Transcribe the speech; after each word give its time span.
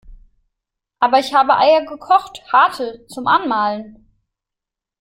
Aber 0.97 1.19
ich 1.19 1.35
habe 1.35 1.59
Eier 1.59 1.85
gekocht, 1.85 2.51
harte, 2.51 3.05
zum 3.05 3.27
Anmalen. 3.27 4.07